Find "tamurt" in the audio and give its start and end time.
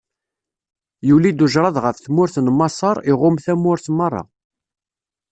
3.45-3.85